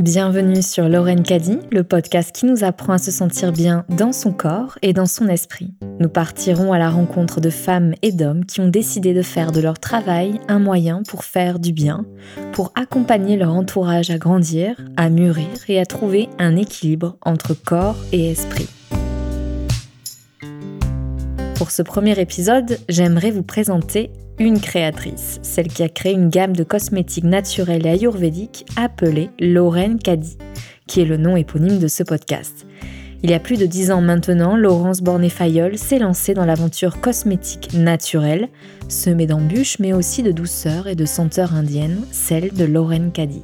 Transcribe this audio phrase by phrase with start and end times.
[0.00, 4.32] Bienvenue sur Lorraine Caddy, le podcast qui nous apprend à se sentir bien dans son
[4.32, 5.74] corps et dans son esprit.
[5.98, 9.60] Nous partirons à la rencontre de femmes et d'hommes qui ont décidé de faire de
[9.60, 12.06] leur travail un moyen pour faire du bien,
[12.52, 17.98] pour accompagner leur entourage à grandir, à mûrir et à trouver un équilibre entre corps
[18.10, 18.70] et esprit.
[21.56, 24.10] Pour ce premier épisode, j'aimerais vous présenter
[24.40, 29.98] une créatrice, celle qui a créé une gamme de cosmétiques naturels et ayurvédiques appelée Lorraine
[29.98, 30.38] Caddy,
[30.86, 32.66] qui est le nom éponyme de ce podcast.
[33.22, 37.74] Il y a plus de dix ans maintenant, Laurence Borné-Fayol s'est lancée dans l'aventure cosmétique
[37.74, 38.48] naturelle,
[38.88, 43.42] semée d'embûches mais aussi de douceur et de senteurs indiennes, celle de Lorraine Caddy.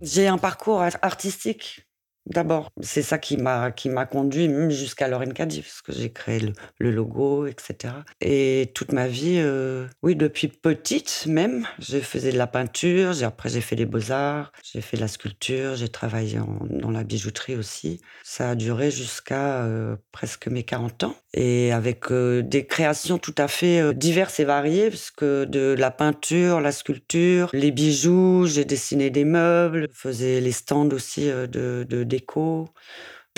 [0.00, 1.86] J'ai un parcours artistique
[2.26, 6.38] D'abord, c'est ça qui m'a qui m'a conduit jusqu'à Lorraine Caddy, parce que j'ai créé
[6.78, 7.94] le, logo, etc.
[8.20, 13.24] Et toute ma vie, euh, oui, depuis petite même, je faisais de la peinture.
[13.24, 16.38] Après, j'ai fait les beaux arts, j'ai fait de la sculpture, j'ai travaillé
[16.70, 18.00] dans la bijouterie aussi.
[18.22, 23.34] Ça a duré jusqu'à euh, presque mes 40 ans, et avec euh, des créations tout
[23.36, 28.64] à fait diverses et variées, parce que de la peinture, la sculpture, les bijoux, j'ai
[28.64, 32.68] dessiné des meubles, faisais les stands aussi de déco.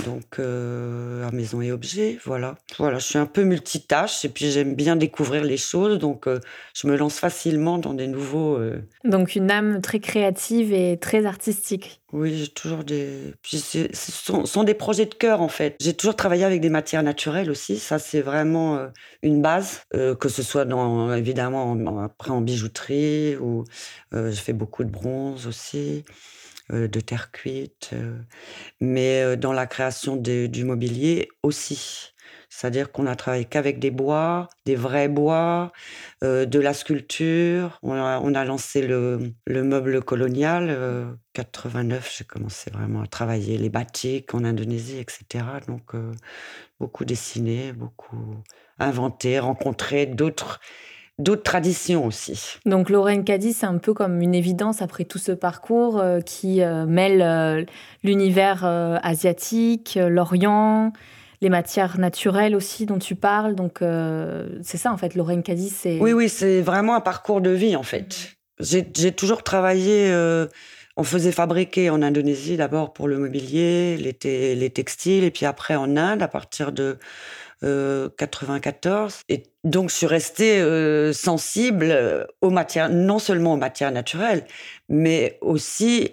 [0.05, 2.57] Donc, euh, à maison et objets, voilà.
[2.79, 6.41] Voilà, je suis un peu multitâche et puis j'aime bien découvrir les choses, donc euh,
[6.75, 8.57] je me lance facilement dans des nouveaux.
[8.57, 12.03] Euh, donc, une âme très créative et très artistique.
[12.13, 13.35] Oui, j'ai toujours des.
[13.43, 13.87] Puis, ce
[14.21, 15.77] sont, des projets de cœur en fait.
[15.81, 18.89] J'ai toujours travaillé avec des matières naturelles aussi, ça c'est vraiment
[19.23, 23.65] une base, que ce soit dans, évidemment après en bijouterie ou
[24.13, 26.05] je fais beaucoup de bronze aussi.
[26.73, 28.19] Euh, de terre cuite, euh,
[28.81, 32.15] mais euh, dans la création du mobilier aussi.
[32.49, 35.73] C'est-à-dire qu'on a travaillé qu'avec des bois, des vrais bois,
[36.23, 37.79] de la sculpture.
[37.83, 41.19] On a, lancé le, meuble colonial.
[41.33, 45.45] 89, j'ai commencé vraiment à travailler les batiks en Indonésie, etc.
[45.67, 45.95] Donc,
[46.79, 48.37] beaucoup dessiné, beaucoup
[48.79, 50.61] inventé, rencontré d'autres
[51.19, 52.59] d'autres traditions aussi.
[52.67, 56.63] Donc Lorraine Caddy, c'est un peu comme une évidence après tout ce parcours euh, qui
[56.63, 57.65] euh, mêle euh,
[58.03, 58.65] l'univers
[59.03, 60.93] asiatique, l'Orient,
[61.41, 63.55] les matières naturelles aussi dont tu parles.
[63.55, 63.79] Donc
[64.63, 65.99] c'est ça en fait, Lorraine Caddy, c'est...
[66.01, 68.37] Oui, oui, c'est vraiment un parcours de vie en fait.
[68.61, 70.13] J'ai toujours travaillé...
[70.97, 75.77] on faisait fabriquer en Indonésie d'abord pour le mobilier, les, les textiles, et puis après
[75.77, 76.99] en Inde à partir de
[77.63, 79.15] 94.
[79.15, 83.93] Euh, et donc, je suis restée euh, sensible euh, aux matières, non seulement aux matières
[83.93, 84.47] naturelles,
[84.91, 86.13] mais aussi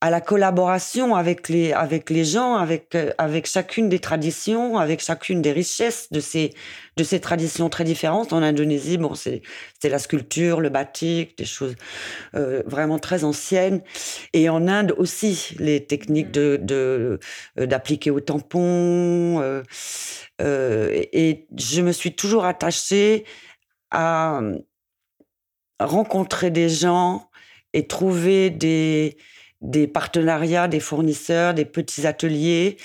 [0.00, 5.42] à la collaboration avec les, avec les gens, avec, avec chacune des traditions, avec chacune
[5.42, 6.54] des richesses de ces,
[6.96, 8.32] de ces traditions très différentes.
[8.32, 9.42] En Indonésie, bon, c'est
[9.84, 11.76] la sculpture, le batik, des choses
[12.32, 13.80] vraiment très anciennes.
[14.32, 17.20] Et en Inde aussi, les techniques de
[17.56, 19.62] d'appliquer au tampon.
[20.40, 23.24] Euh, et je me suis toujours attachée
[23.90, 24.58] à euh,
[25.80, 27.30] rencontrer des gens
[27.72, 29.16] et trouver des,
[29.60, 32.76] des partenariats, des fournisseurs, des petits ateliers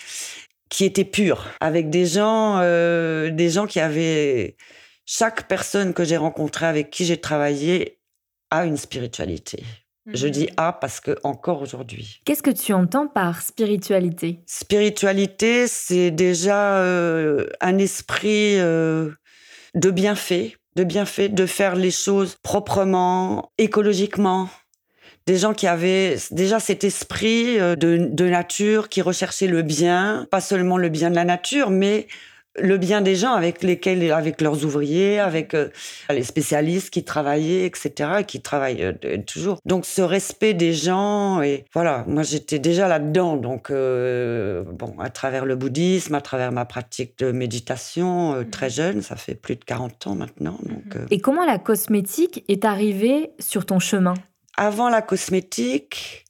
[0.69, 4.57] qui étaient purs, avec des gens, euh, des gens qui avaient
[5.05, 7.99] chaque personne que j'ai rencontrée, avec qui j'ai travaillé,
[8.49, 9.63] a une spiritualité.
[10.07, 10.53] Je dis mhm.
[10.57, 12.21] A parce que encore aujourd'hui.
[12.25, 14.39] Qu'est-ce que tu entends par spiritualité?
[14.45, 19.11] Spiritualité, c'est déjà euh, un esprit euh,
[19.73, 24.49] de bienfait, de bienfait, de faire les choses proprement, écologiquement.
[25.25, 30.27] Des gens qui avaient déjà cet esprit euh, de, de nature, qui recherchaient le bien,
[30.31, 32.07] pas seulement le bien de la nature, mais
[32.55, 35.69] le bien des gens avec lesquels, avec leurs ouvriers, avec euh,
[36.09, 39.59] les spécialistes qui travaillaient, etc., et qui travaillent euh, toujours.
[39.65, 43.37] Donc ce respect des gens, et voilà, moi j'étais déjà là-dedans.
[43.37, 48.49] Donc euh, bon, à travers le bouddhisme, à travers ma pratique de méditation mhm.
[48.49, 50.57] très jeune, ça fait plus de 40 ans maintenant.
[50.63, 54.13] Donc, Et comment la cosmétique est arrivée sur ton chemin?
[54.55, 56.25] Avant la cosmétique,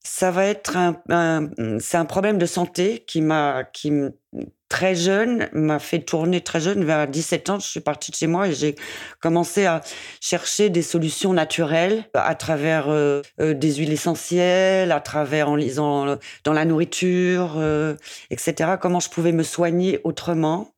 [0.00, 3.90] ça va être un, c'est un problème de santé qui m'a qui
[4.74, 8.26] très jeune, m'a fait tourner très jeune, vers 17 ans, je suis partie de chez
[8.26, 8.74] moi et j'ai
[9.20, 9.82] commencé à
[10.20, 16.08] chercher des solutions naturelles à travers euh, euh, des huiles essentielles, à travers en lisant
[16.08, 17.62] euh, dans la nourriture,
[18.30, 18.72] etc.
[18.80, 20.72] Comment je pouvais me soigner autrement.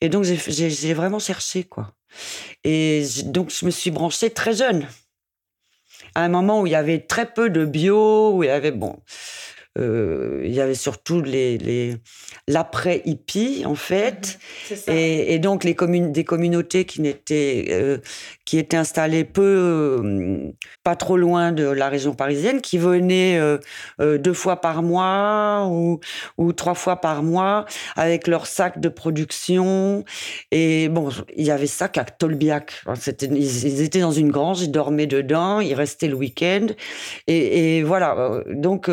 [0.00, 1.92] Et donc j'ai vraiment cherché quoi.
[2.64, 4.88] Et donc je me suis branchée très jeune.
[6.16, 8.72] À un moment où il y avait très peu de bio, où il y avait
[8.72, 8.98] bon
[9.78, 11.96] euh, il y avait surtout les, les
[12.48, 14.38] l'après hippie en fait,
[14.70, 17.98] Mhm, et, et donc les communes, des communautés qui n'étaient euh,
[18.44, 20.50] qui étaient installées peu, euh,
[20.82, 23.38] pas trop loin de la région parisienne, qui venaient
[24.00, 26.00] deux fois par mois ou,
[26.36, 27.64] ou trois fois par mois
[27.96, 30.04] avec leur sac de production.
[30.50, 32.82] Et bon, il y avait ça qu'à Tolbiac.
[32.96, 36.66] C'était, ils, ils étaient dans une grange, ils dormaient dedans, ils restaient le week-end.
[37.28, 38.42] Et, et voilà.
[38.48, 38.90] Donc,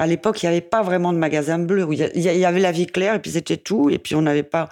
[0.00, 1.86] à l'époque, il n'y avait pas vraiment de magasin bleu.
[1.90, 3.90] Il y avait la vie claire et puis c'était tout.
[3.90, 4.70] Et puis on n'avait pas.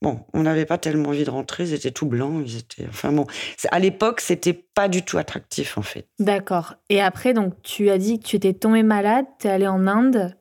[0.00, 2.86] Bon, on n'avait pas tellement envie de rentrer, ils étaient tout blancs, ils étaient.
[2.88, 3.26] Enfin bon,
[3.70, 6.06] à l'époque, c'était pas du tout attractif en fait.
[6.18, 6.74] D'accord.
[6.88, 9.86] Et après, donc, tu as dit que tu étais tombée malade, tu es allée en
[9.86, 10.34] Inde.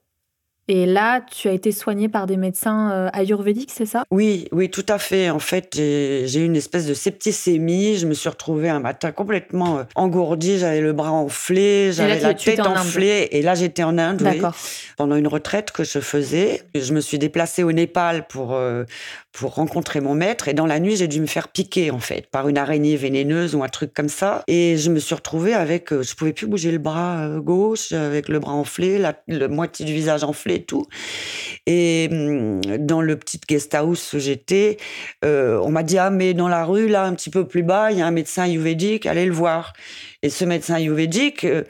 [0.69, 4.05] Et là, tu as été soignée par des médecins euh, ayurvédiques, c'est ça?
[4.11, 5.29] Oui, oui, tout à fait.
[5.29, 7.97] En fait, j'ai eu une espèce de septicémie.
[7.97, 10.59] Je me suis retrouvée un matin complètement euh, engourdie.
[10.59, 13.27] J'avais le bras enflé, j'avais la tête en enflée.
[13.31, 14.41] Et là, j'étais en Inde, oui,
[14.95, 16.61] pendant une retraite que je faisais.
[16.73, 18.85] Je me suis déplacée au Népal pour euh,
[19.33, 20.47] pour rencontrer mon maître.
[20.47, 23.53] Et dans la nuit, j'ai dû me faire piquer en fait par une araignée vénéneuse
[23.53, 24.43] ou un truc comme ça.
[24.47, 28.39] Et je me suis retrouvée avec, je pouvais plus bouger le bras gauche, avec le
[28.39, 29.13] bras enflé, la,
[29.47, 30.85] moitié du visage enflé et tout.
[31.65, 34.77] Et hum, dans le petit guest house où j'étais,
[35.23, 37.91] euh, on m'a dit ah mais dans la rue là un petit peu plus bas
[37.91, 39.73] il y a un médecin ayurvédique, allez le voir.
[40.25, 41.63] Et ce médecin ayurvédique, euh,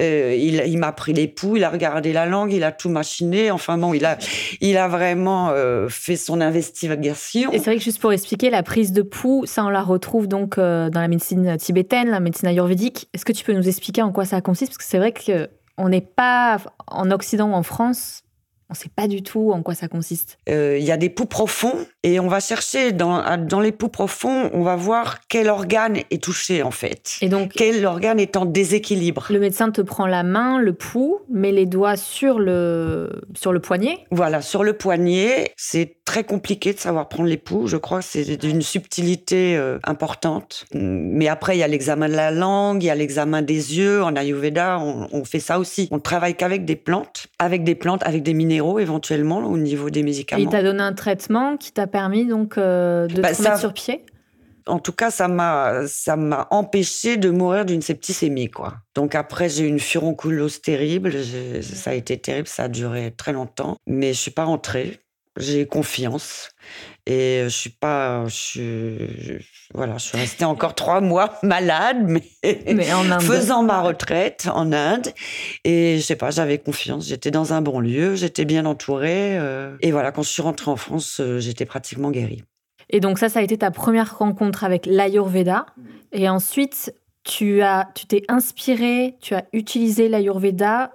[0.00, 2.88] euh, il, il m'a pris les poux, il a regardé la langue, il a tout
[2.88, 3.52] machiné.
[3.52, 4.18] Enfin bon, il a,
[4.60, 5.54] il a vraiment
[5.88, 7.52] fait son investigation.
[7.52, 10.26] Et c'est vrai que juste pour expliquer, la prise de pouls, ça on la retrouve
[10.26, 13.08] donc dans la médecine tibétaine, la médecine ayurvédique.
[13.14, 14.72] Est-ce que tu peux nous expliquer en quoi ça consiste?
[14.72, 16.58] Parce que c'est vrai qu'on n'est pas
[16.88, 18.22] en Occident ou en France,
[18.70, 20.38] on ne sait pas du tout en quoi ça consiste.
[20.48, 21.74] Euh, Il y a des poux profonds
[22.04, 26.22] et on va chercher dans, dans les poux profonds, on va voir quel organe est
[26.22, 27.16] touché en fait.
[27.20, 29.26] Et donc, Quel organe est en déséquilibre.
[29.30, 33.60] le médecin te prend la main, le pouls, met les doigts sur le, sur le
[33.60, 34.06] poignet.
[34.12, 37.68] Voilà, sur le poignet, c'est très compliqué de savoir prendre les poux.
[37.68, 40.64] Je crois que c'est d'une subtilité euh, importante.
[40.74, 44.02] Mais après, il y a l'examen de la langue, il y a l'examen des yeux.
[44.02, 45.86] En Ayurveda, on, on fait ça aussi.
[45.92, 50.00] On travaille qu'avec des plantes, avec des plantes, avec des minéraux éventuellement au niveau des
[50.00, 50.50] Et il médicaments.
[50.50, 53.72] t'a donné un traitement qui t'a permis donc euh, de Bah, te ça- remettre sur
[53.72, 54.04] pied?
[54.66, 58.74] En tout cas, ça m'a ça m'a empêché de mourir d'une septicémie quoi.
[58.96, 61.12] Donc après, j'ai eu une furonculose terrible.
[61.62, 64.98] Ça a été terrible, ça a duré très longtemps, mais je suis pas rentrée.
[65.40, 66.50] J'ai confiance
[67.06, 68.60] et je suis pas, je suis,
[69.20, 69.38] je-
[69.74, 72.22] voilà, je suis restée encore trois mois malade, mais,
[72.74, 73.22] Mais en Inde.
[73.22, 75.08] faisant ma retraite en Inde.
[75.64, 77.06] Et je sais pas, j'avais confiance.
[77.08, 79.38] J'étais dans un bon lieu, j'étais bien entourée.
[79.38, 82.44] euh, et voilà, quand je suis rentrée en France, euh, j'étais pratiquement guérie.
[82.90, 85.66] Et donc ça, ça a été ta première rencontre avec l'Ayurveda.
[86.12, 86.92] Et ensuite,
[87.24, 90.90] tu as, tu t'es inspiré, tu as utilisé l'Ayurveda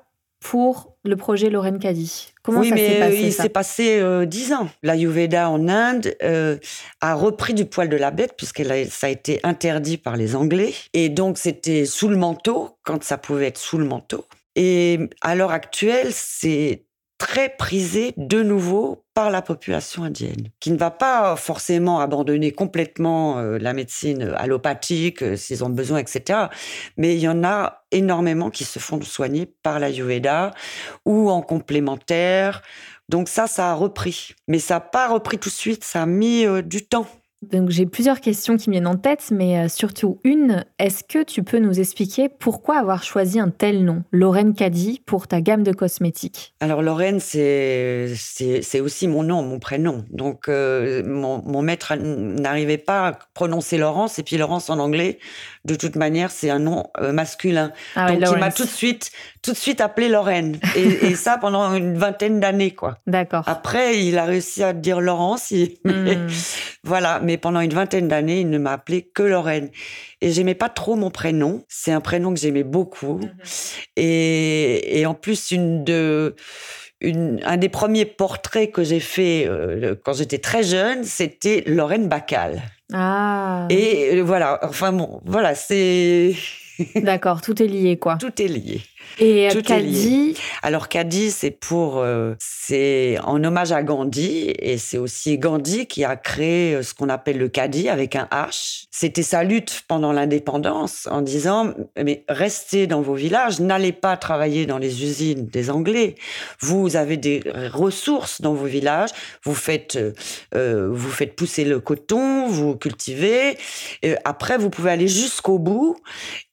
[0.45, 2.31] pour le projet Lorraine Caddy.
[2.43, 4.69] Comment oui, ça mais s'est euh, passé il s'est passé euh, dix ans.
[4.83, 6.57] L'Ayurveda en Inde euh,
[7.01, 10.71] a repris du poil de la bête puisque ça a été interdit par les Anglais.
[10.93, 14.25] Et donc, c'était sous le manteau, quand ça pouvait être sous le manteau.
[14.55, 16.84] Et à l'heure actuelle, c'est
[17.17, 23.39] très prisé de nouveau par la population indienne, qui ne va pas forcément abandonner complètement
[23.39, 26.47] euh, la médecine allopathique euh, s'ils ont besoin, etc.
[26.97, 30.51] Mais il y en a énormément qui se font soigner par l'Ayurveda
[31.05, 32.61] ou en complémentaire.
[33.07, 34.35] Donc ça, ça a repris.
[34.47, 37.07] Mais ça n'a pas repris tout de suite, ça a mis euh, du temps.
[37.51, 40.65] Donc j'ai plusieurs questions qui me viennent en tête, mais euh, surtout une.
[40.79, 45.27] Est-ce que tu peux nous expliquer pourquoi avoir choisi un tel nom, Lorraine Caddy, pour
[45.27, 46.53] ta gamme de cosmétiques?
[46.59, 50.05] Alors Lorraine, c'est c'est c'est aussi mon nom, mon prénom.
[50.09, 55.19] Donc euh, mon, mon maître n'arrivait pas à prononcer Laurence et puis Laurence en anglais,
[55.65, 57.71] de toute manière, c'est un nom euh, masculin.
[57.95, 59.11] Ah ouais, Donc il m'a tout de suite
[59.41, 62.97] tout de suite appelé Lorraine et, et ça pendant une vingtaine d'années quoi.
[63.07, 63.43] D'accord.
[63.47, 66.27] Après, il a réussi à dire Laurence, il- Hmm.
[66.83, 67.19] voilà.
[67.23, 69.69] Mais pendant une vingtaine d'années, il ne m'a appelé que Lorraine.
[70.21, 71.63] Et j'aimais pas trop mon prénom.
[71.67, 73.19] C'est un prénom que j'aimais beaucoup.
[73.95, 76.35] Et, et en plus, une de,
[77.01, 82.07] une, un des premiers portraits que j'ai fait euh, quand j'étais très jeune, c'était Lorraine
[82.07, 82.61] Bacal.
[82.93, 84.59] Ah, Et euh, voilà.
[84.63, 86.35] Enfin bon, voilà, c'est
[86.95, 88.17] d'accord, tout est lié quoi.
[88.17, 88.81] tout est lié.
[89.19, 94.77] Et euh, Tout Caddy, Alors Caddy, c'est pour, euh, c'est en hommage à Gandhi et
[94.77, 98.85] c'est aussi Gandhi qui a créé euh, ce qu'on appelle le Caddy avec un H.
[98.91, 104.65] c'était sa lutte pendant l'indépendance en disant mais restez dans vos villages, n'allez pas travailler
[104.65, 106.15] dans les usines des Anglais.
[106.59, 107.43] Vous avez des
[107.73, 109.11] ressources dans vos villages,
[109.43, 109.97] vous faites
[110.55, 113.57] euh, vous faites pousser le coton, vous cultivez.
[114.01, 115.97] Et après, vous pouvez aller jusqu'au bout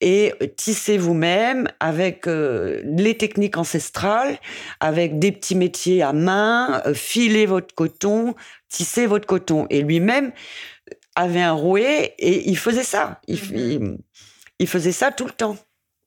[0.00, 2.41] et tisser vous-même avec euh,
[2.84, 4.38] les techniques ancestrales,
[4.80, 8.34] avec des petits métiers à main, euh, filer votre coton,
[8.68, 9.66] tisser votre coton.
[9.70, 10.32] Et lui-même
[11.14, 13.20] avait un rouet et il faisait ça.
[13.28, 13.98] Mhm.
[14.58, 15.56] Il, faisait ça tout le temps.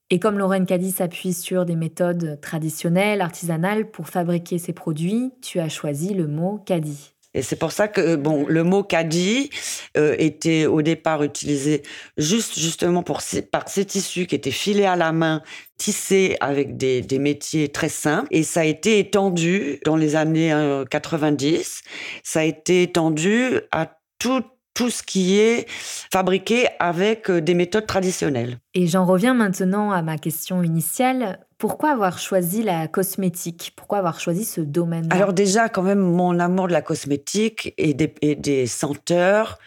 [0.10, 5.60] Et comme Lorraine Caddy s'appuie sur des méthodes traditionnelles, artisanales pour fabriquer ses produits, tu
[5.60, 7.15] as choisi le mot Caddy.
[7.36, 9.50] Et c'est pour ça que bon, le mot caddie
[9.98, 11.84] euh, était au départ utilisé
[12.18, 15.44] juste justement pour par ces tissus qui étaient filés à la main,
[15.78, 18.28] tissés avec des, métiers très simples.
[18.32, 20.54] Et ça a été étendu dans les années
[20.90, 21.52] 90.
[21.52, 21.90] Euh,
[22.24, 24.42] ça a été étendu à tout
[24.76, 28.60] tout ce qui est fabriqué avec euh, des méthodes traditionnelles.
[28.74, 31.45] Et j'en reviens maintenant à ma question initiale.
[31.58, 33.74] Pourquoi avoir choisi la cosmétique?
[33.76, 37.94] Pourquoi avoir choisi ce domaine Alors déjà, quand même, mon amour de la cosmétique et
[37.94, 39.58] des, senteurs,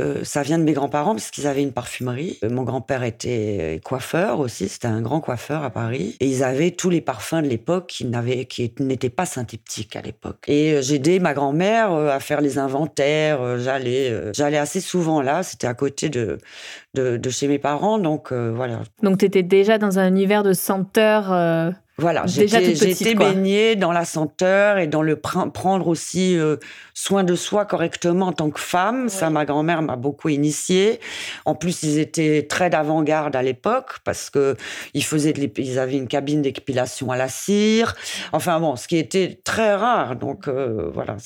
[0.00, 2.38] euh, ça vient de mes grands-parents parce qu'ils avaient une parfumerie.
[2.42, 6.16] Euh, mon grand-père était coiffeur aussi, c'était un grand coiffeur à Paris.
[6.20, 8.06] Et ils avaient tous les parfums de l'époque qui
[8.80, 10.44] n'étaient pas synthétiques à l'époque.
[10.46, 13.58] Et euh, j'ai aidé ma grand-mère à faire les inventaires.
[13.58, 15.42] J'allais, assez souvent là.
[15.42, 16.38] C'était à côté de,
[16.94, 18.80] de, de, chez mes parents, donc voilà.
[19.02, 24.86] Donc tu déjà dans un univers de senteurs voilà, j'étais baignée dans la senteur et
[24.86, 26.56] dans le prendre aussi euh,
[26.94, 29.10] soin de soi correctement en tant que femme.
[29.10, 31.00] Ça, ma grand-mère m'a beaucoup initiée.
[31.44, 34.56] En plus, ils étaient très d'avant-garde à l'époque parce que
[34.94, 37.94] ils faisaient, de ils avaient une cabine d'épilation à la cire.
[38.32, 40.16] Enfin bon, ce qui était très rare.
[40.16, 41.16] Donc euh, voilà.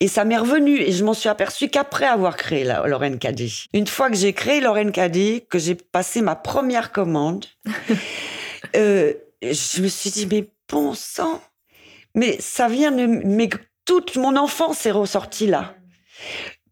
[0.00, 3.66] Et ça m'est revenu et je m'en suis aperçue qu'après avoir créé la Lorraine Caddy.
[3.74, 7.44] Une fois que j'ai créé Lorraine Caddy, que j'ai passé ma première commande.
[8.76, 9.12] euh,
[9.42, 11.40] je me suis dit, mais bon sang,
[12.14, 13.06] mais ça vient de.
[13.06, 13.48] Mais
[13.84, 15.74] toute mon enfance est ressortie là.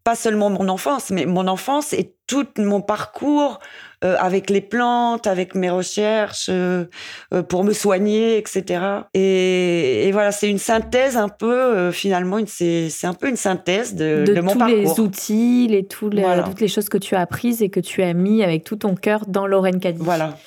[0.07, 3.59] Pas seulement mon enfance, mais mon enfance et tout mon parcours
[4.05, 6.85] euh, avec les plantes, avec mes recherches euh,
[7.33, 8.85] euh, pour me soigner, etc.
[9.13, 14.39] Et, voilà, c'est une synthèse un peu, finalement, c'est un peu une synthèse de, de,
[14.39, 14.67] mon parcours.
[14.67, 17.81] tous les outils, les, tous les, toutes les choses que tu as apprises et que
[17.81, 19.99] tu as mis avec tout ton cœur dans Lorraine Caddy.
[20.01, 20.37] Voilà.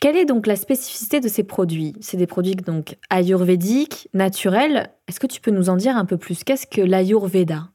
[0.00, 1.92] Quelle est donc la spécificité de ces produits?
[2.00, 4.90] C'est des produits donc ayurvédiques, naturels.
[5.06, 6.42] Est-ce que tu peux nous en dire un peu plus?
[6.42, 7.68] Qu'est-ce que l'ayurveda?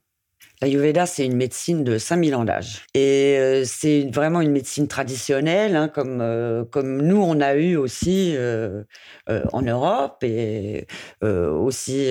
[0.62, 2.86] L'Ayurveda, c'est une médecine de 5000 ans d'âge.
[2.94, 7.78] Et euh, c'est vraiment une médecine traditionnelle, hein, comme, euh, comme nous, on a eu
[7.78, 8.84] aussi euh,
[9.28, 10.86] en Europe et
[11.22, 12.10] aussi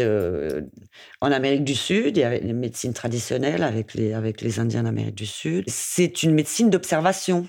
[1.20, 2.16] en Amérique du Sud.
[2.16, 5.64] Y avait les médecines traditionnelles avec les, avec les Indiens d'Amérique du Sud.
[5.66, 7.46] C'est une médecine d'observation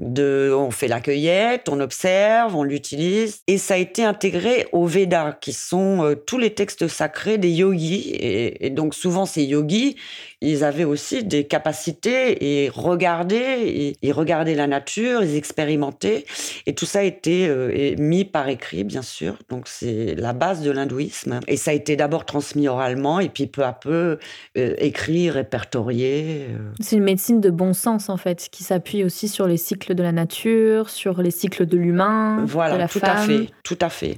[0.00, 5.32] on fait la cueillette, on observe, on l'utilise, et ça a été intégré aux Védas,
[5.40, 8.10] qui sont euh, tous les textes sacrés des yogis.
[8.14, 9.96] Et, donc souvent ces yogis,
[10.44, 16.24] ils avaient aussi des capacités et regardaient, et, regardaient la nature, ils expérimentaient,
[16.66, 19.36] et tout ça a été euh, mis par écrit, bien sûr.
[19.48, 21.40] Donc c'est la base de l'hindouisme.
[21.48, 24.18] Et ça a été d'abord transmis oralement, et puis peu à peu
[24.56, 26.46] euh, écrit, répertorié.
[26.80, 30.02] C'est une médecine de bon sens en fait, qui s'appuie aussi sur les cycles de
[30.02, 33.88] la nature, sur les cycles de l'humain, voilà, de la tout à fait, tout à
[33.88, 34.16] fait.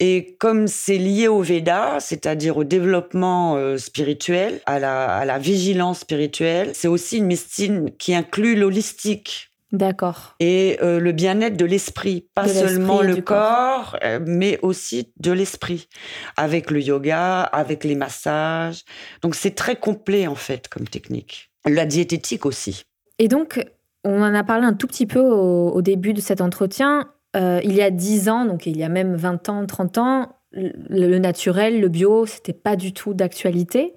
[0.00, 5.38] Et comme c'est lié au Veda, c'est-à-dire au développement euh, spirituel, à la, à la
[5.64, 9.50] vigilance spirituelle, c'est aussi une médecine qui inclut l'holistique.
[9.72, 10.36] D'accord.
[10.38, 15.88] Et euh, le bien-être de l'esprit, pas seulement le corps, euh, mais aussi de l'esprit,
[16.36, 18.84] avec le yoga, avec les massages.
[19.22, 21.50] Donc c'est très complet en fait comme technique.
[21.66, 22.84] La diététique aussi.
[23.18, 23.64] Et donc,
[24.04, 27.08] on en a parlé un tout petit peu au, début de cet entretien.
[27.34, 30.36] Euh, il y a 10 ans, donc il y a même 20 ans, 30 ans,
[30.54, 33.94] le, naturel, le bio, c'était pas du tout d'actualité.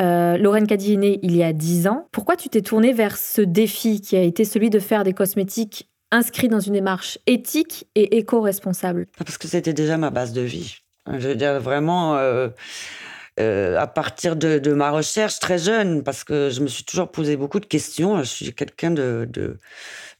[0.00, 2.08] Euh, Lorraine Caddy il y a 10 ans.
[2.12, 5.88] Pourquoi tu t'es tournée vers ce défi qui a été celui de faire des cosmétiques
[6.12, 9.06] inscrits dans une démarche éthique et éco-responsable?
[9.18, 10.76] Parce que c'était déjà ma base de vie.
[11.06, 12.48] Je veux dire, vraiment, euh,
[13.38, 17.36] euh, à partir de, ma recherche très jeune, parce que je me suis toujours posé
[17.36, 18.18] beaucoup de questions.
[18.18, 19.28] Je suis quelqu'un de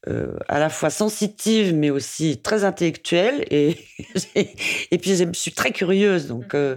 [0.09, 3.45] euh, à la fois sensitive, mais aussi très intellectuelle.
[3.51, 3.77] Et,
[4.91, 6.29] et puis, je suis très curieuse.
[6.29, 6.77] Donc, euh,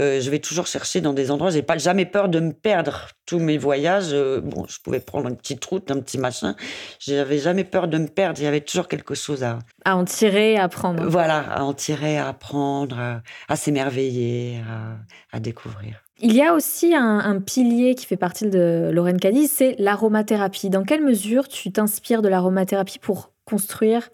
[0.00, 1.50] euh, je vais toujours chercher dans des endroits.
[1.50, 3.08] J'ai pas jamais peur de me perdre.
[3.26, 4.12] Tous mes voyages,
[4.42, 6.56] bon, je pouvais prendre une petite route, un petit machin.
[6.98, 8.38] J'avais jamais peur de me perdre.
[8.38, 9.60] Il y avait toujours quelque chose à.
[9.86, 11.06] À en tirer, à apprendre.
[11.06, 16.03] Voilà, à en tirer, à apprendre, à, s'émerveiller, à, à découvrir.
[16.26, 20.70] Il y a aussi un, pilier qui fait partie de Lorraine Cadiz, c'est l'aromathérapie.
[20.70, 24.08] Dans quelle mesure tu t'inspires de l'aromathérapie pour construire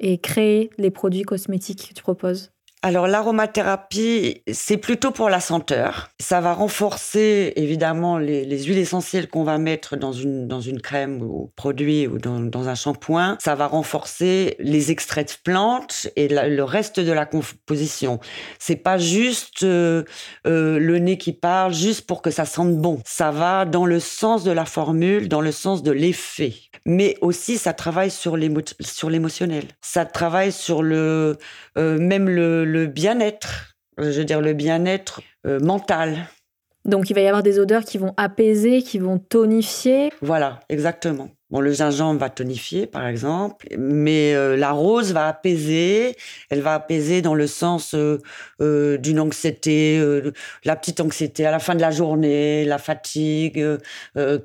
[0.00, 2.52] et créer les produits cosmétiques que tu proposes?
[2.84, 6.10] Alors l'aromathérapie, c'est plutôt pour la senteur.
[6.18, 12.08] Ça va renforcer évidemment les, huiles essentielles qu'on va mettre dans une, crème ou produit
[12.08, 13.36] ou dans, dans un shampoing.
[13.40, 18.18] Ça va renforcer les extraits de plantes et le reste de la composition.
[18.58, 20.02] C'est pas juste euh,
[20.48, 23.00] euh, le nez qui parle, juste pour que ça sente bon.
[23.04, 26.54] Ça va dans le sens de la formule, dans le sens de l'effet.
[26.84, 29.64] Mais aussi, ça travaille sur l'émotionnel.
[29.80, 31.38] Ça travaille sur le,
[31.78, 36.26] euh, même le le bien-être, je veux dire le bien-être euh, mental.
[36.84, 40.10] Donc il va y avoir des odeurs qui vont apaiser, qui vont tonifier.
[40.20, 41.28] Voilà, exactement.
[41.48, 46.16] Bon, le gingembre va tonifier, par exemple, mais euh, la rose va apaiser.
[46.48, 50.02] Elle va apaiser dans le sens euh, d'une anxiété,
[50.64, 53.64] la petite anxiété à la fin de la journée, la fatigue,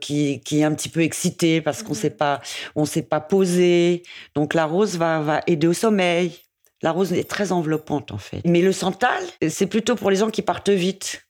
[0.02, 2.42] qui, qui, est un petit peu excitée parce qu'on ne sait pas,
[2.76, 4.04] on s'est pas posé.
[4.36, 6.47] Donc la rose va, va aider au sommeil.
[6.82, 8.42] La rose est très enveloppante en fait.
[8.46, 11.28] Mais le santal, c'est plutôt pour les gens qui partent vite.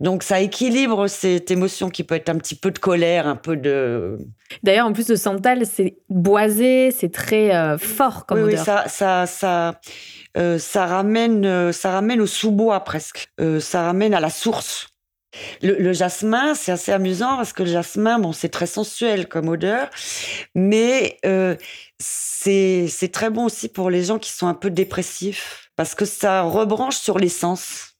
[0.00, 3.56] Donc ça équilibre cette émotion qui peut être un petit peu de colère, un peu
[3.56, 4.18] de.
[4.62, 8.84] D'ailleurs, en plus de santal, c'est boisé, c'est très euh, fort comme oui, Oui, ça,
[8.88, 9.80] ça, ça,
[10.36, 13.30] euh, ça ramène, euh, ça ramène au sous-bois presque.
[13.60, 14.88] ça ramène à la source.
[15.62, 19.90] Le, jasmin, c'est assez amusant parce que le jasmin, bon, c'est très sensuel comme odeur,
[20.54, 21.18] mais
[22.04, 26.42] c'est très bon aussi pour les gens qui sont un peu dépressifs parce que ça
[26.42, 27.90] rebranche sur l'essence.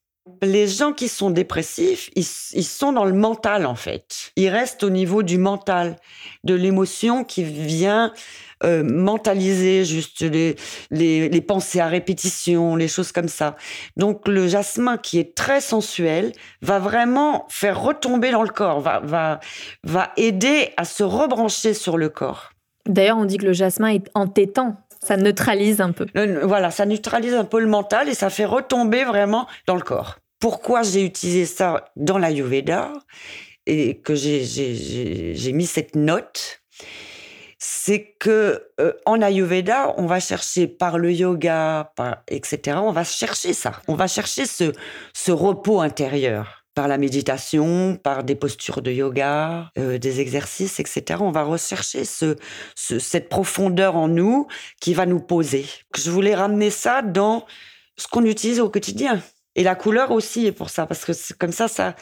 [0.42, 4.32] Les gens qui sont dépressifs, ils, sont dans le mental en fait.
[4.36, 5.96] Ils restent au niveau du mental,
[6.44, 8.10] de l'émotion qui vient
[8.62, 10.56] euh, mentaliser juste les,
[10.90, 13.56] les, pensées à répétition, les choses comme ça.
[13.98, 16.32] Donc le jasmin qui est très sensuel
[16.62, 19.40] va vraiment faire retomber dans le corps, va
[20.16, 22.53] aider à se rebrancher sur le corps.
[22.86, 24.76] D'ailleurs, on dit que le jasmin est entêtant.
[25.02, 26.06] Ça neutralise un peu.
[26.44, 30.18] Voilà, ça neutralise un peu le mental et ça fait retomber vraiment dans le corps.
[30.40, 32.92] Pourquoi j'ai utilisé ça dans l'Ayurveda
[33.66, 36.60] et que j'ai mis cette note?
[37.58, 41.92] C'est que euh, en Ayurveda, on va chercher par le yoga,
[42.28, 42.78] etc.
[42.82, 43.80] On va chercher ça.
[43.88, 49.98] On va chercher ce repos intérieur par la méditation, par des postures de yoga, euh,
[49.98, 51.20] des exercices, etc.
[51.20, 52.36] On va rechercher ce,
[52.74, 54.48] cette profondeur en nous
[54.80, 55.66] qui va nous poser.
[55.96, 57.46] Je voulais ramener ça dans
[57.96, 59.22] ce qu'on utilise au quotidien.
[59.56, 61.94] Et la couleur aussi est pour ça, parce que comme ça, ça,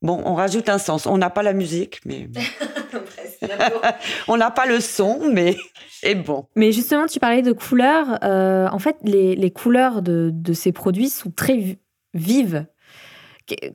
[0.00, 1.06] bon, on rajoute un sens.
[1.06, 2.28] On n'a pas la musique, mais
[4.28, 5.56] on n'a pas le son, mais
[5.90, 6.46] c'est bon.
[6.56, 8.18] Mais justement, tu parlais de couleurs.
[8.22, 11.78] Euh, en fait, les, couleurs de, ces produits sont très
[12.14, 12.66] vives.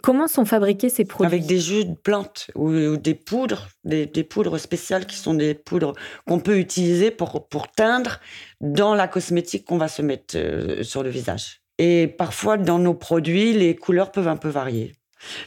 [0.02, 1.34] Comment sont fabriqués ces produits?
[1.34, 5.94] Avec des jus de plantes ou, des poudres, des, poudres spéciales qui sont des poudres
[6.28, 8.20] qu'on peut utiliser pour, pour teindre
[8.62, 11.62] dans la cosmétique qu'on va se mettre euh, sur le visage.
[11.78, 14.94] Et parfois, dans nos produits, les couleurs peuvent un peu varier.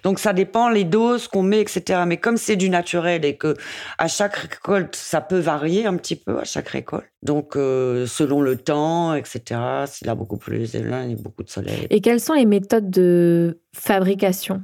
[0.02, 2.00] Donc ça dépend les doses qu'on met, etc.
[2.06, 3.54] Mais comme c'est du naturel et que
[3.98, 7.06] à chaque récolte, ça peut varier un petit peu à chaque récolte.
[7.22, 9.60] Donc euh, selon le temps, etc.
[9.86, 11.86] S'il a beaucoup plus de il y a beaucoup de soleil.
[11.90, 14.62] Et quelles sont les méthodes de fabrication?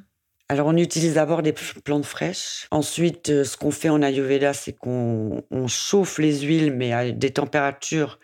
[0.51, 2.67] Alors, on utilise d'abord des plantes fraîches.
[2.71, 7.31] Ensuite, euh, ce qu'on fait en Ayurveda, c'est qu'on chauffe les huiles, mais à des
[7.31, 8.19] températures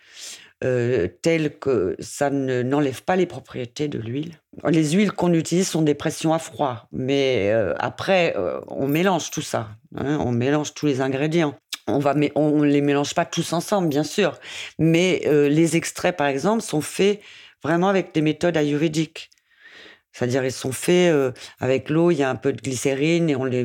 [0.62, 4.34] euh, telles que ça n'enlève pas les propriétés de l'huile.
[4.68, 9.30] Les huiles qu'on utilise sont des pressions à froid, mais euh, après, euh, on mélange
[9.30, 9.70] tout ça.
[9.96, 11.54] Hein, on mélange tous les ingrédients.
[11.86, 14.38] On va, on les mélange pas tous ensemble, bien sûr,
[14.78, 17.20] mais les extraits, par exemple, sont faits
[17.64, 19.30] vraiment avec des méthodes ayurvédiques.
[20.12, 23.36] C'est-à-dire, ils sont faits euh, avec l'eau, il y a un peu de glycérine et
[23.36, 23.64] on les,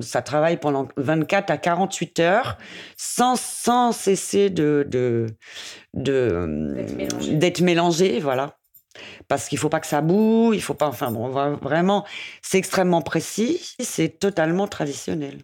[0.00, 2.58] ça travaille pendant 24 à 48 heures
[2.96, 5.26] sans, sans cesser de, de,
[5.94, 8.20] d'être mélangé.
[8.20, 8.56] voilà.
[9.26, 12.04] Parce qu'il faut pas que ça boue, il faut pas, enfin bon, vraiment,
[12.42, 15.38] c'est extrêmement précis, c'est totalement traditionnel.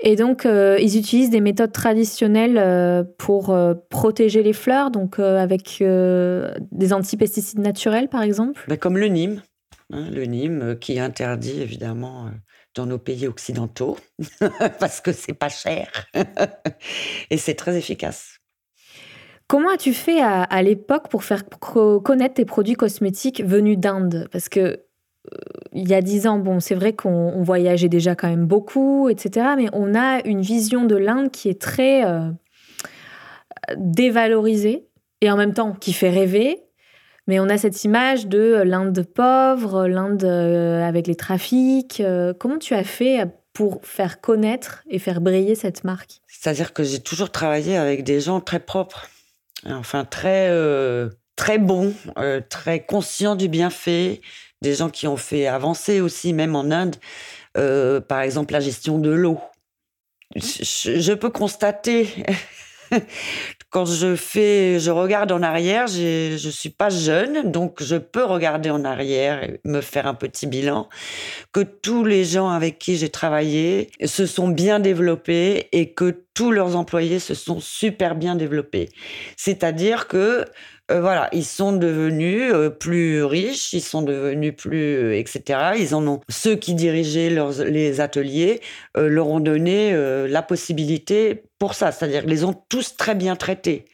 [0.00, 3.56] Et donc, euh, ils utilisent des méthodes traditionnelles euh, pour
[3.88, 8.62] protéger les fleurs, donc avec des antipesticides naturels, par exemple?
[8.68, 9.40] Ben, Comme le Nîmes.
[9.92, 12.30] Hein, le Nîmes, euh, qui est interdit évidemment euh,
[12.74, 13.98] dans nos pays occidentaux,
[14.80, 16.06] parce que c'est pas cher
[17.30, 18.38] et c'est très efficace.
[19.48, 24.26] Comment as-tu fait à, l'époque pour faire connaître tes produits cosmétiques venus d'Inde?
[24.32, 25.36] Parce que euh,
[25.74, 29.48] il y a dix ans, bon, c'est vrai qu'on voyageait déjà quand même beaucoup, etc.
[29.58, 32.02] Mais on a une vision de l'Inde qui est très
[33.76, 34.86] dévalorisée
[35.20, 36.62] et en même temps qui fait rêver
[37.26, 42.02] Mais on a cette image de l'Inde pauvre, l'Inde avec les trafics.
[42.38, 46.20] Comment tu as fait pour faire connaître et faire briller cette marque?
[46.26, 49.08] C'est-à-dire que j'ai toujours travaillé avec des gens très propres,
[49.66, 50.50] enfin très
[51.36, 51.94] très bons,
[52.48, 54.20] très conscients du bienfait,
[54.60, 56.96] des gens qui ont fait avancer aussi, même en Inde,
[57.54, 59.38] par exemple la gestion de l'eau.
[60.36, 62.08] Je, peux constater
[63.72, 68.68] quand je fais, je regarde en arrière, je suis pas jeune, donc je peux regarder
[68.68, 70.90] en arrière et me faire un petit bilan,
[71.52, 76.50] que tous les gens avec qui j'ai travaillé se sont bien développés et que tous
[76.50, 78.88] leurs employés se sont super bien développés.
[79.36, 80.44] C'est-à-dire que
[80.90, 85.58] euh, voilà, ils sont devenus euh, plus riches, ils sont devenus plus, euh, etc.
[85.78, 86.20] Ils en ont.
[86.28, 87.30] Ceux qui dirigeaient
[87.64, 88.60] les ateliers
[88.96, 89.92] leur ont donné
[90.28, 93.84] la possibilité pour ça, c'est-à-dire qu'ils les ont tous très bien traités.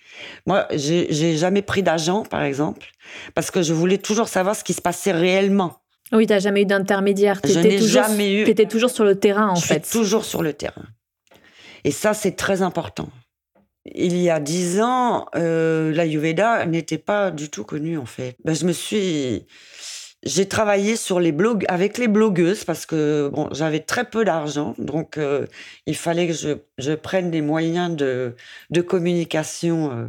[0.46, 2.86] Moi, j'ai jamais pris d'agent, par exemple,
[3.34, 5.80] parce que je voulais toujours savoir ce qui se passait réellement.
[6.12, 7.40] Oui, tu n'as jamais eu d'intermédiaire.
[7.44, 8.44] Je n'ai jamais eu.
[8.44, 9.84] Tu étais toujours sur le terrain, en je fait.
[9.84, 10.84] Suis toujours sur le terrain.
[11.84, 13.08] Et ça, c'est très important
[13.94, 18.36] il y a dix ans, euh, l'Ayurveda n'était pas du tout connu en fait.
[18.44, 19.46] Ben, je me suis,
[20.24, 24.74] j'ai travaillé sur les blogs avec les blogueuses parce que bon, j'avais très peu d'argent,
[24.78, 25.46] donc euh,
[25.86, 26.34] il fallait que
[26.78, 28.34] je, prenne des moyens de,
[28.70, 30.06] de communication euh,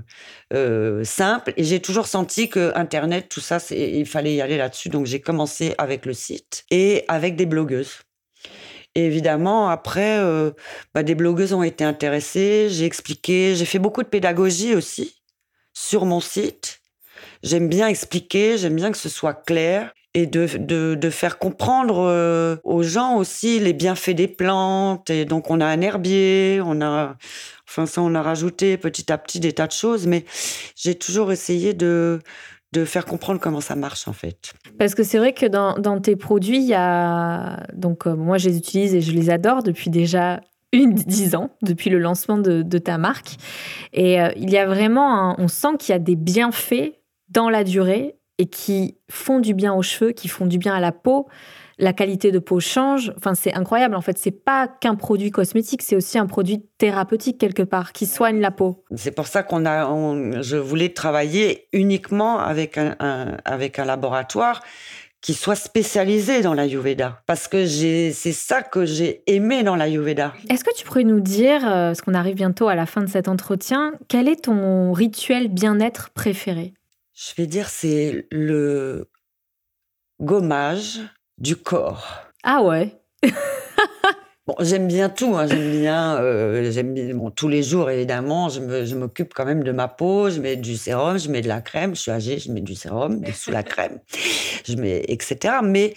[0.53, 1.53] euh, simples.
[1.57, 4.89] Et j'ai toujours senti que Internet, tout ça, il fallait y aller là-dessus.
[4.89, 7.99] Donc j'ai commencé avec le site et avec des blogueuses.
[8.95, 10.51] Évidemment, après, euh,
[10.93, 12.67] bah, des blogueuses ont été intéressées.
[12.69, 15.21] J'ai expliqué, j'ai fait beaucoup de pédagogie aussi
[15.73, 16.81] sur mon site.
[17.43, 20.47] J'aime bien expliquer, j'aime bien que ce soit clair et de,
[20.95, 25.09] de, faire comprendre euh, aux gens aussi les bienfaits des plantes.
[25.09, 27.15] Et donc, on a un herbier, on a,
[27.67, 30.25] enfin, ça, on a rajouté petit à petit des tas de choses, mais
[30.75, 32.19] j'ai toujours essayé de,
[32.71, 34.53] de faire comprendre comment ça marche en fait.
[34.77, 38.49] Parce que c'est vrai que dans, tes produits, il y a donc euh, moi je
[38.49, 42.77] les utilise et je les adore depuis déjà une dix ans depuis le lancement de,
[42.77, 43.37] ta marque
[43.93, 46.93] et euh, il y a vraiment on sent qu'il y a des bienfaits
[47.29, 50.79] dans la durée et qui font du bien aux cheveux, qui font du bien à
[50.79, 51.27] la peau
[51.79, 53.11] la qualité de peau change.
[53.17, 53.95] Enfin, c'est incroyable.
[53.95, 58.05] En fait, c'est pas qu'un produit cosmétique, c'est aussi un produit thérapeutique quelque part qui
[58.05, 58.83] soigne la peau.
[58.95, 62.95] C'est pour ça qu'on a, je voulais travailler uniquement avec un,
[63.45, 64.61] avec un laboratoire
[65.21, 67.21] qui soit spécialisé dans l'Ayurveda.
[67.25, 70.33] Parce que c'est ça que j'ai aimé dans l'Ayurveda.
[70.49, 73.09] Est-ce que tu pourrais nous dire, euh, parce qu'on arrive bientôt à la fin de
[73.09, 76.73] cet entretien, quel est ton rituel bien-être préféré?
[77.13, 79.09] Je vais dire, c'est le
[80.21, 81.01] gommage
[81.39, 82.25] du corps.
[82.43, 82.95] Ah ouais
[84.47, 85.45] Bon, j'aime bien tout, hein.
[85.45, 89.87] j'aime bien, euh, bien bon, tous les jours évidemment, je m'occupe quand même de ma
[89.87, 92.61] peau, je mets du sérum, je mets de la crème, je suis âgée, je mets
[92.61, 93.99] du sérum, sous la crème,
[94.67, 95.57] je mets etc.
[95.63, 95.93] Mais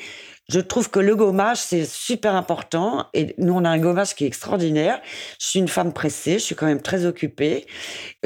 [0.52, 3.06] je trouve que le gommage, c'est super important.
[3.14, 5.00] Et nous, on a un gommage qui est extraordinaire.
[5.40, 7.66] Je suis une femme pressée, je suis quand même très occupée.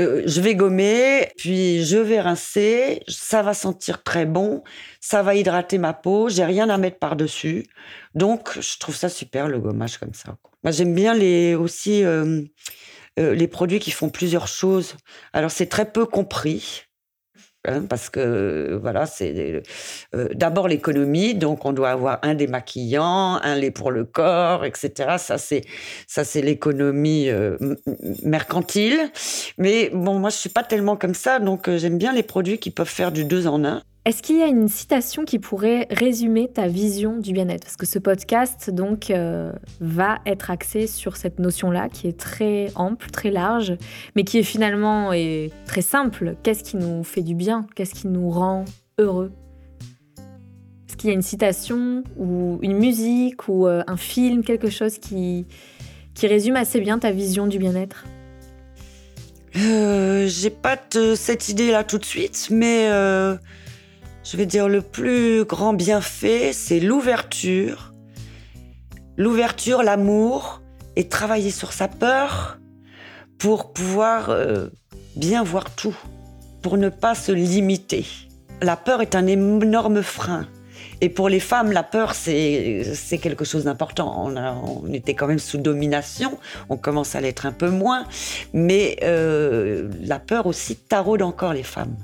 [0.00, 3.00] Euh, je vais gommer, puis je vais rincer.
[3.06, 4.64] Ça va sentir très bon.
[5.00, 6.28] Ça va hydrater ma peau.
[6.28, 7.66] J'ai rien à mettre par-dessus.
[8.14, 10.36] Donc, je trouve ça super, le gommage comme ça.
[10.64, 12.42] Moi, j'aime bien les, aussi euh,
[13.20, 14.96] euh, les produits qui font plusieurs choses.
[15.32, 16.85] Alors, c'est très peu compris.
[17.66, 19.62] Hein, parce que voilà, c'est
[20.14, 25.16] euh, d'abord l'économie, donc on doit avoir un démaquillant, un lait pour le corps, etc.
[25.18, 25.62] Ça c'est
[26.06, 27.56] ça c'est l'économie euh,
[28.22, 28.98] mercantile.
[29.58, 32.58] Mais bon, moi je suis pas tellement comme ça, donc euh, j'aime bien les produits
[32.58, 33.82] qui peuvent faire du deux en un.
[34.06, 37.64] Est-ce qu'il y a une citation qui pourrait résumer ta vision du bien-être?
[37.64, 42.68] Parce que ce podcast donc euh, va être axé sur cette notion-là qui est très
[42.76, 43.76] ample, très large,
[44.14, 45.10] mais qui est finalement
[45.66, 46.36] très simple.
[46.44, 47.66] Qu'est-ce qui nous fait du bien?
[47.74, 48.64] Qu'est-ce qui nous rend
[48.98, 49.32] heureux?
[50.88, 54.98] Est-ce qu'il y a une citation ou une musique ou euh, un film, quelque chose
[54.98, 55.46] qui,
[56.14, 58.04] qui résume assez bien ta vision du bien-être?
[59.56, 60.78] Euh, J'ai pas
[61.16, 62.88] cette idée-là tout de suite, mais
[64.26, 67.92] je vais dire le plus grand bienfait, c'est l'ouverture.
[69.16, 70.60] L'ouverture, l'amour
[70.96, 72.58] et travailler sur sa peur
[73.38, 74.68] pour pouvoir euh,
[75.14, 75.96] bien voir tout,
[76.60, 78.04] pour ne pas se limiter.
[78.62, 80.48] La peur est un énorme frein.
[81.00, 84.32] Et pour les femmes, la peur, c'est quelque chose d'important.
[84.34, 86.36] On, était quand même sous domination,
[86.68, 88.04] on commence à l'être un peu moins,
[88.52, 91.94] mais euh, la peur aussi taraude encore les femmes.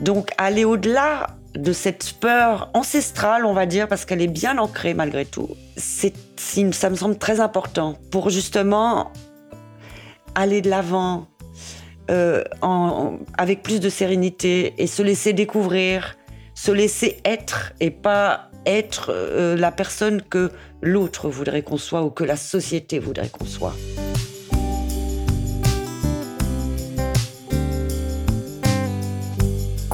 [0.00, 4.94] Donc aller au-delà de cette peur ancestrale, on va dire, parce qu'elle est bien ancrée
[4.94, 9.12] malgré tout, c'est, ça me semble très important pour justement
[10.34, 11.28] aller de l'avant,
[12.10, 12.42] euh,
[13.38, 16.16] avec plus de sérénité et se laisser découvrir,
[16.54, 20.50] se laisser être et pas être euh, la personne que
[20.82, 23.74] l'autre voudrait qu'on soit ou que la société voudrait qu'on soit.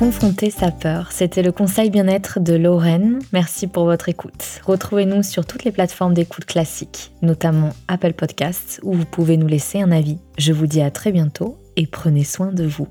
[0.01, 3.19] Confronter sa peur, c'était le conseil bien-être de Lorraine.
[3.35, 4.63] Merci pour votre écoute.
[4.65, 9.83] Retrouvez-nous sur toutes les plateformes d'écoute classiques, notamment Apple Podcasts, où vous pouvez nous laisser
[9.83, 10.17] un avis.
[10.39, 12.89] Je vous dis à très bientôt et prenez soin de vous.